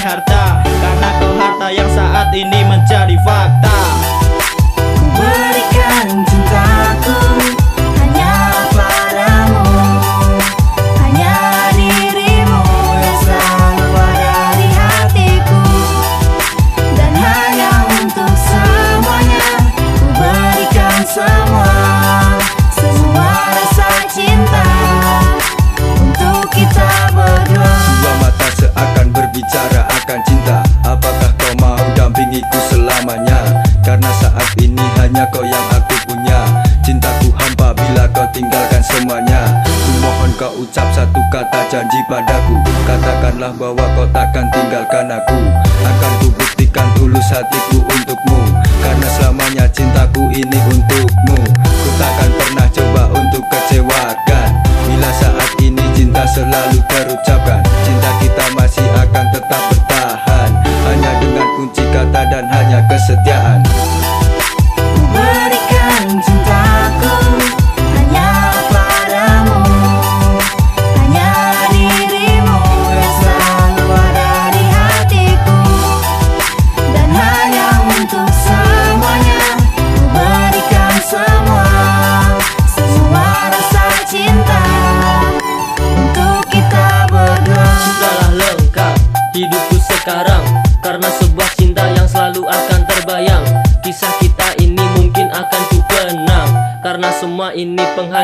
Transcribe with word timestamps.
had 0.00 0.29
janji 41.70 42.02
padaku. 42.10 42.58
Katakanlah 42.84 43.54
bahwa 43.54 43.86
kau 43.94 44.06
takkan 44.10 44.50
tinggalkan 44.50 45.06
aku. 45.06 45.38
Akan 45.86 46.12
ku 46.18 46.28
buktikan 46.34 46.90
tulus 46.98 47.30
hatiku 47.30 47.78
untukmu. 47.86 48.38
Karena 48.82 49.08
selamanya 49.14 49.64
cintaku 49.70 50.26
ini 50.34 50.58
untukmu. 50.66 51.38
Ku 51.62 51.88
takkan 51.96 52.30
pernah 52.34 52.66
coba 52.74 53.02
untuk 53.14 53.46
kecewakan. 53.46 54.50
Bila 54.90 55.10
saat 55.14 55.50
ini 55.62 55.84
cinta 55.94 56.26
selalu 56.26 56.82
terucapkan 56.90 57.62
Cinta 57.86 58.10
kita 58.18 58.44
masih 58.58 58.86
akan 58.98 59.24
tetap 59.30 59.62
bertahan. 59.70 60.50
Hanya 60.90 61.12
dengan 61.22 61.46
kunci 61.54 61.86
kata 61.94 62.22
dan 62.26 62.44
hanya 62.50 62.82
kesetiaan 62.90 63.39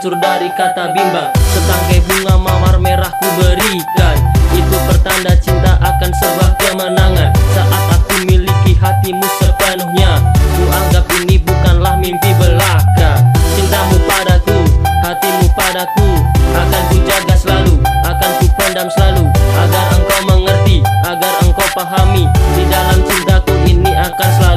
penghancur 0.00 0.16
dari 0.16 0.48
kata 0.56 0.96
bimbang. 0.96 1.28
Setangkai 1.52 2.00
bunga 2.08 2.34
mawar 2.40 2.80
merah 2.80 3.12
ku 3.20 3.28
berikan. 3.36 4.16
Itu 4.56 4.76
pertanda 4.88 5.36
cinta 5.36 5.76
akan 5.76 6.10
sebuah 6.16 6.50
kemenangan. 6.56 7.28
Saat 7.52 7.84
aku 7.92 8.24
miliki 8.24 8.72
hatimu 8.80 9.26
sepenuhnya 9.36 10.16
Ku 10.56 10.64
anggap 10.72 11.04
ini 11.20 11.36
bukanlah 11.44 12.00
mimpi 12.00 12.32
belaka. 12.40 13.20
Cintamu 13.52 14.00
padaku, 14.08 14.58
hatimu 15.04 15.46
padaku. 15.52 16.08
Akan 16.56 16.82
ku 16.88 16.96
jaga 17.04 17.36
selalu, 17.36 17.76
akan 18.00 18.30
ku 18.40 18.46
pendam 18.56 18.88
selalu. 18.96 19.28
Agar 19.60 19.84
engkau 20.00 20.20
mengerti, 20.24 20.80
agar 21.04 21.32
engkau 21.44 21.68
pahami 21.76 22.24
Di 22.56 22.64
dalam 22.72 22.98
cintaku 23.04 23.52
ini 23.68 23.92
akan 23.92 24.30
selalu 24.40 24.49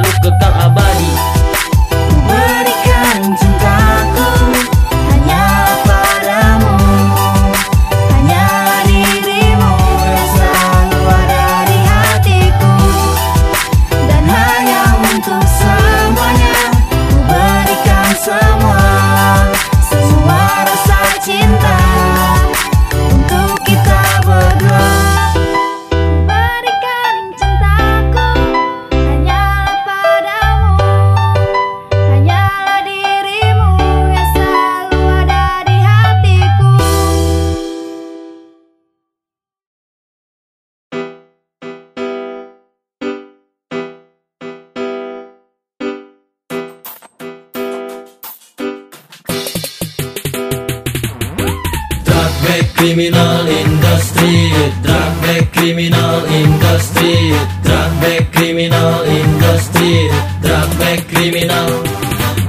criminal 52.84 53.48
industry 53.48 54.52
Drug 54.84 55.12
back 55.24 55.52
criminal 55.56 56.20
industry 56.28 57.32
Drug 57.64 57.92
back 58.04 58.28
criminal 58.28 59.00
industry 59.08 60.12
Drug 60.44 60.68
back 60.76 61.00
criminal 61.08 61.80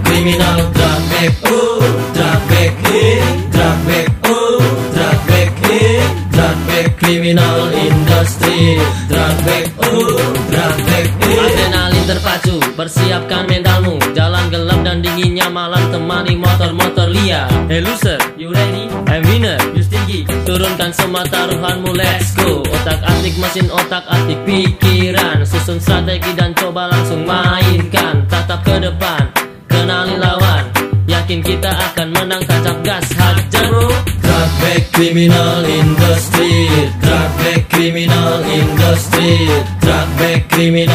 Criminal 0.03 0.59
drug 0.75 1.01
back 1.07 1.31
oh 1.47 1.79
Drug 2.11 2.41
back 2.51 2.73
hey 2.83 3.23
Drug 3.47 3.79
back 3.87 4.07
oh 4.27 4.59
Drug 4.91 5.19
back 5.31 5.51
hey 5.71 6.03
Drug 6.35 6.57
back 6.67 6.87
criminal 6.99 7.71
industry 7.71 8.75
Drug 9.07 9.35
back 9.47 9.65
oh 9.87 10.19
Drug 10.51 10.75
back 10.83 11.07
hey 11.23 11.39
Adrenalin 11.47 12.03
terpacu 12.11 12.59
Persiapkan 12.75 13.47
mentalmu 13.47 14.03
Jalan 14.11 14.51
gelap 14.51 14.83
dan 14.83 14.99
dinginnya 14.99 15.47
malam 15.47 15.79
Temani 15.95 16.35
motor-motor 16.35 17.07
liar. 17.07 17.47
Hey 17.71 17.79
loser, 17.79 18.19
you 18.35 18.51
ready? 18.51 18.91
I'm 19.07 19.23
winner, 19.27 19.57
Turunkan 20.23 20.95
semua 20.95 21.27
taruhanmu, 21.27 21.91
let's 21.91 22.31
go. 22.31 22.63
Otak 22.63 23.03
atik 23.03 23.35
mesin 23.35 23.67
otak 23.67 24.07
atik 24.07 24.39
pikiran. 24.47 25.43
Susun 25.43 25.81
strategi 25.83 26.31
dan 26.31 26.55
coba 26.55 26.87
langsung 26.87 27.27
mainkan. 27.27 28.23
Tatap 28.31 28.63
ke 28.63 28.79
depan, 28.79 29.27
kenali 29.67 30.15
lawan. 30.15 30.85
Yakin 31.05 31.41
kita 31.41 31.69
akan 31.69 32.07
menang 32.17 32.41
tancap 32.49 32.81
gas 32.81 33.05
hajar 33.13 33.65
bro 33.69 33.89
Drug 34.25 34.51
back 34.61 34.83
criminal 34.93 35.61
industry 35.65 36.65
Drug 37.01 37.31
back 37.41 37.61
criminal 37.69 38.41
industry 38.45 39.45
Drug 39.85 40.09
back 40.17 40.49
criminal 40.49 40.94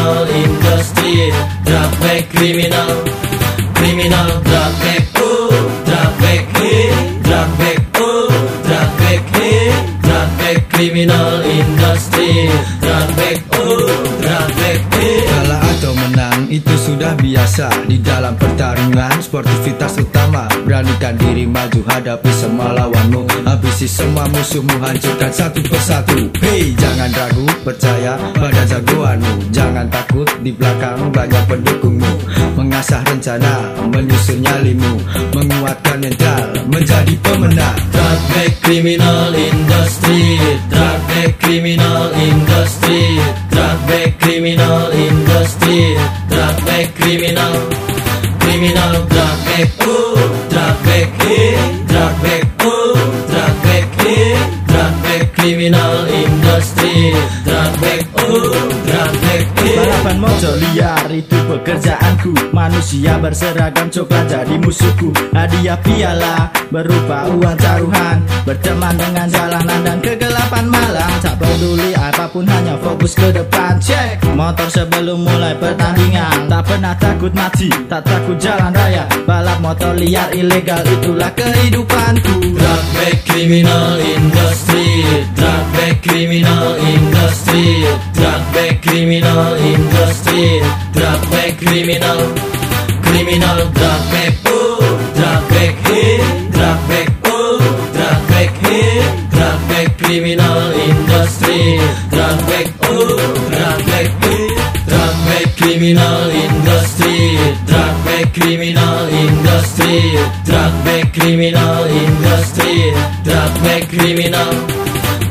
hey 13.18 14.76
Kalah 15.00 15.62
atau 15.64 15.96
menang 15.96 16.44
itu 16.52 16.74
sudah 16.76 17.16
biasa. 17.16 17.72
Di 17.88 17.96
dalam 18.04 18.36
pertarungan 18.36 19.16
sportivitas 19.22 19.96
utama. 19.96 20.44
Beranikan 20.66 21.16
diri 21.16 21.48
maju 21.48 21.80
hadapi 21.88 22.30
semua 22.36 22.76
lawanmu. 22.76 23.24
Habisi 23.48 23.88
semua 23.88 24.28
musuhmu 24.28 24.76
hancurkan 24.82 25.32
satu 25.32 25.64
persatu. 25.64 26.28
Hei 26.44 26.76
jangan 26.76 27.08
ragu 27.16 27.48
percaya 27.64 28.20
pada 28.36 28.62
jagoanmu. 28.68 29.48
Jangan 29.48 29.88
takut 29.88 30.28
di 30.44 30.52
belakang 30.52 31.08
banyak 31.08 31.44
pendukungmu. 31.48 32.12
Mengasah 32.60 33.00
rencana 33.08 33.72
menyusun 33.88 34.44
nyalimu. 34.44 35.00
Menguatkan 35.32 35.96
mental 36.02 36.44
menjadi 36.68 37.14
pemenang. 37.24 37.78
Drug 37.88 38.20
back 38.36 38.52
criminal 38.60 39.32
industry 39.32 40.36
Drug 40.68 40.89
back 41.20 41.38
criminal 41.40 42.12
industry. 42.12 43.16
Drug 43.50 43.78
back 43.88 44.18
criminal 44.20 44.90
industry. 44.90 45.94
Drug 46.28 46.56
back 46.64 46.94
criminal. 46.94 47.54
Criminal 48.40 49.06
drug 49.06 49.38
back 49.46 49.68
oh 49.82 50.48
Drug 50.50 50.76
back 50.84 51.08
hey 51.22 51.84
Drug 51.86 52.22
back 52.22 52.44
oh 52.62 52.94
Drug 53.28 53.62
back 53.62 54.00
criminal 55.40 56.04
industry. 56.06 57.12
Drag 57.44 57.80
back, 57.80 58.06
oh, 58.18 58.68
drag 58.86 59.12
back, 59.22 59.59
motor 60.18 60.56
liar 60.58 61.06
itu 61.12 61.36
pekerjaanku. 61.46 62.32
Manusia 62.50 63.20
berseragam 63.20 63.86
coklat 63.92 64.26
jadi 64.26 64.56
musuhku. 64.58 65.12
Hadiah 65.30 65.78
piala 65.84 66.50
berupa 66.70 67.26
uang 67.30 67.58
taruhan 67.58 68.18
Berteman 68.48 68.96
dengan 68.96 69.28
jalanan 69.28 69.80
dan 69.84 69.98
kegelapan 70.00 70.64
malam. 70.66 71.10
Tak 71.20 71.36
peduli 71.38 71.92
apa 71.94 72.26
pun 72.32 72.48
hanya 72.48 72.74
fokus 72.80 73.12
ke 73.12 73.28
depan. 73.30 73.76
Cek 73.78 74.24
motor 74.34 74.66
sebelum 74.72 75.22
mulai 75.22 75.54
pertandingan. 75.54 76.48
Tak 76.48 76.62
pernah 76.66 76.94
takut 76.96 77.32
mati, 77.36 77.68
tak 77.86 78.02
takut 78.08 78.40
jalan 78.40 78.72
raya. 78.72 79.04
Balap 79.28 79.60
motor 79.60 79.92
liar 79.94 80.32
ilegal 80.32 80.82
itulah 80.88 81.30
kehidupanku. 81.36 82.56
Drag 82.56 82.84
back 82.96 83.20
criminal 83.24 83.96
industry 84.00 85.04
Drag 85.32 85.64
back 85.72 86.02
criminal 86.02 86.76
industry 86.76 87.88
Drag 88.12 88.42
back 88.52 88.82
criminal 88.84 89.56
industry 89.56 89.99
Drag 90.00 91.20
back 91.30 91.58
criminal 91.58 92.32
Criminal 93.04 93.58
drag 93.76 94.02
back 94.08 94.32
oh 94.46 94.80
Drag 95.14 95.42
back 95.50 95.74
hey 95.84 96.16
Drag 96.50 96.88
back 96.88 97.08
oh 97.26 97.60
Drag 97.92 98.28
back 98.32 98.50
hey 98.64 99.04
Drag 99.28 99.60
back 99.68 99.98
criminal 99.98 100.72
industry 100.72 101.76
Drag 102.08 102.38
back 102.48 102.68
oh 102.84 103.12
Drag 103.52 103.84
back 103.84 104.08
hey 104.24 104.48
Drag 104.88 105.14
back 105.28 105.46
criminal 105.60 106.30
industry 106.32 107.36
Drag 107.68 107.94
back 108.06 108.32
criminal 108.32 109.04
industry 109.04 110.16
Drag 110.48 110.72
back 110.84 111.12
criminal 111.12 111.84
industry 111.84 112.96
Drag 113.22 113.52
back 113.60 113.84
criminal 113.90 114.48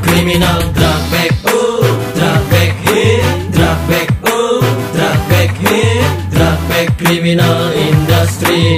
Criminal 0.06 0.62
drag 0.78 1.12
back 1.12 1.49
criminal 7.10 7.72
industry 7.74 8.78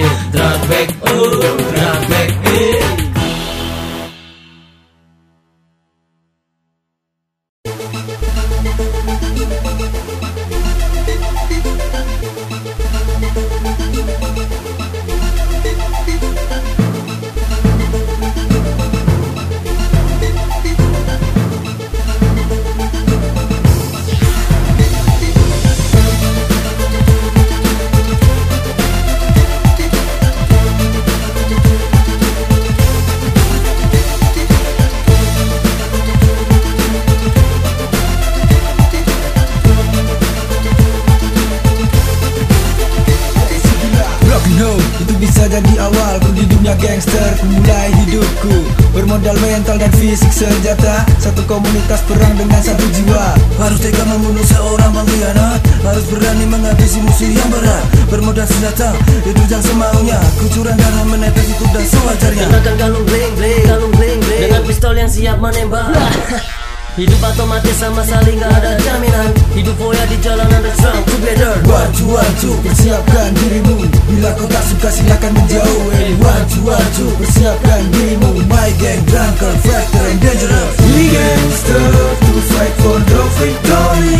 Bermodal 49.22 49.54
mental 49.54 49.78
dan 49.78 49.94
fisik 50.02 50.34
senjata. 50.34 51.06
Satu 51.22 51.46
komunitas 51.46 52.02
perang 52.10 52.34
dengan 52.34 52.58
satu 52.58 52.82
jiwa. 52.90 53.38
Harus 53.62 53.78
tega 53.78 54.02
membunuh 54.10 54.42
seorang 54.42 54.90
pengkhianat. 54.98 55.62
Harus 55.86 56.10
berani 56.10 56.50
menghabisi 56.50 57.06
musuh 57.06 57.30
yang 57.30 57.46
berat. 57.54 57.86
Bermodal 58.10 58.50
senjata, 58.50 58.98
itu 59.22 59.44
yang 59.46 59.62
semaunya. 59.62 60.18
Kucuran 60.42 60.74
darah 60.74 61.06
menetes 61.06 61.54
itu 61.54 61.66
dan 61.70 61.86
sewajarnya. 61.86 62.50
Kenakan 62.50 62.76
kalung 62.82 63.06
bling 63.06 63.34
bling, 63.38 63.62
kalung 63.70 63.94
bling 63.94 64.20
bling. 64.26 64.42
Dengan 64.42 64.62
pistol 64.66 64.98
yang 64.98 65.12
siap 65.14 65.38
menembak 65.38 65.86
Hidup 66.92 67.24
atau 67.24 67.48
mati 67.48 67.72
sama 67.72 68.04
saling 68.04 68.36
gak 68.36 68.52
ada 68.52 68.76
jaminan. 68.84 69.32
Hidup 69.56 69.80
foya 69.80 70.04
di 70.12 70.20
jalanan 70.20 70.60
dan 70.60 70.76
strong 70.76 71.00
together. 71.08 71.56
Waju 71.64 72.20
waju 72.20 72.52
persiapkan 72.68 73.32
dirimu. 73.32 73.88
Bila 74.12 74.36
kau 74.36 74.44
tak 74.52 74.60
suka 74.68 74.92
silakan 74.92 75.32
menjauh. 75.40 75.88
Eh 75.96 76.12
waju 76.20 76.60
waju 76.68 77.06
persiapkan 77.16 77.82
dirimu. 77.96 78.44
My 78.44 78.76
gang 78.76 79.08
drunkard, 79.08 79.58
factor 79.64 80.04
and 80.04 80.20
dangerous. 80.20 80.76
We 80.92 81.16
gangster 81.16 81.86
to 82.28 82.34
fight 82.52 82.76
for 82.84 83.00
the 83.00 83.22
victory. 83.40 84.20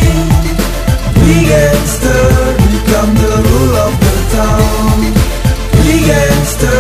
We 1.28 1.36
gangster 1.52 2.24
become 2.56 3.12
the 3.20 3.34
rule 3.52 3.76
of 3.84 3.94
the 4.00 4.16
town. 4.32 4.98
We 5.84 6.08
gangster 6.08 6.80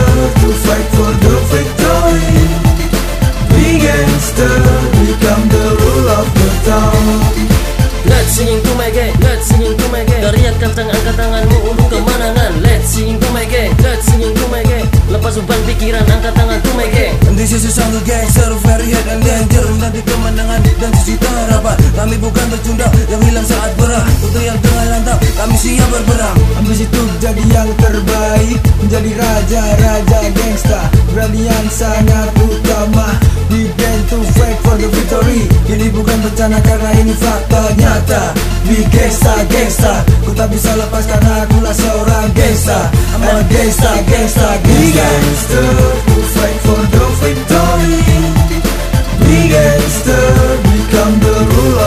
of 17.91 18.03
gangster, 18.07 18.51
very 18.63 18.87
hot 18.91 19.07
and 19.11 19.23
danger. 19.23 19.65
Menanti 19.67 20.01
kemenangan 20.05 20.61
dan 20.79 20.91
sejuta 21.01 21.27
harapan 21.27 21.75
Kami 21.97 22.15
bukan 22.19 22.45
bercunda 22.51 22.87
yang 23.11 23.21
hilang 23.27 23.47
saat 23.47 23.71
perang 23.75 24.07
Putri 24.23 24.47
yang 24.47 24.59
tengah 24.63 24.85
lantap, 24.91 25.17
kami 25.35 25.55
siap 25.59 25.89
berperang. 25.91 26.37
Ambisi 26.59 26.87
itu 26.87 27.01
jadi 27.19 27.43
yang 27.51 27.69
terbaik 27.79 28.59
Menjadi 28.79 29.11
raja-raja 29.17 30.19
gangsta 30.31 30.79
Berani 31.11 31.41
yang 31.47 31.67
sangat 31.71 32.31
utama 32.39 33.17
We 33.51 33.67
band 33.75 34.07
to 34.07 34.23
fight 34.39 34.55
for 34.63 34.79
the 34.79 34.87
victory. 34.87 35.43
Ini 35.67 35.91
bukan 35.91 36.23
bencana 36.23 36.63
karena 36.63 36.87
ini 37.03 37.11
fakta 37.11 37.75
nyata. 37.75 38.31
We 38.71 38.87
gangsta, 38.87 39.43
gangsta 39.51 39.93
Ku 40.23 40.31
tak 40.31 40.47
bisa 40.55 40.71
lepas 40.79 41.03
karena 41.03 41.43
akulah 41.43 41.75
seorang 41.75 42.31
gangsta 42.31 42.87
I'm 43.11 43.27
a 43.27 43.43
gangsta, 43.51 43.91
gangsta, 44.07 44.47
gangsta 44.63 45.61
fight 46.31 46.40
for 46.71 46.83
the 46.95 47.05
victory 47.21 47.99
We 49.25 49.37
gangster 49.51 50.27
become 50.67 51.15
the 51.25 51.37
rule 51.51 51.80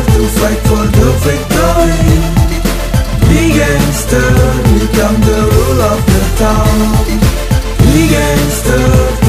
have 0.00 0.14
to 0.16 0.26
fight 0.40 0.60
for 0.68 0.84
the 0.96 1.08
victory. 1.24 2.20
Be 3.28 3.52
gangster, 3.58 4.30
become 4.78 5.20
the 5.20 5.40
rule 5.52 5.80
of 5.92 6.00
the 6.06 6.22
town. 6.38 7.18
Be 7.92 8.08
gangster 8.08 9.19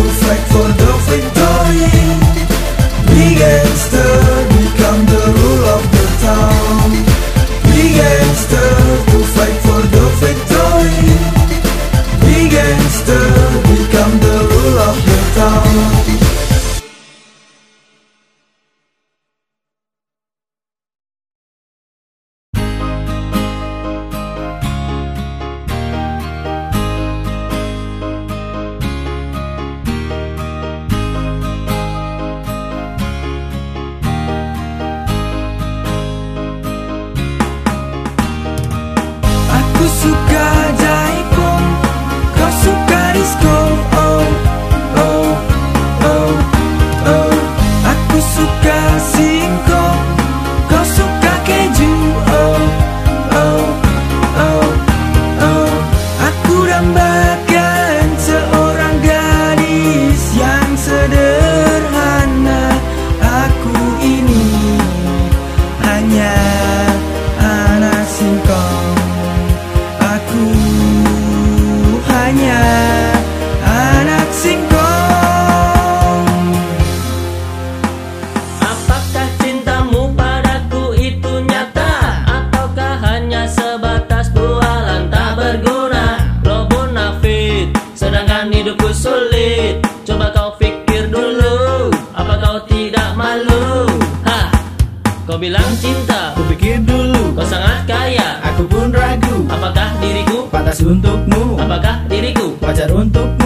untukmu. 100.85 101.61
Apakah 101.61 102.05
diriku? 102.09 102.57
Wajar 102.61 102.89
untukmu 102.91 103.40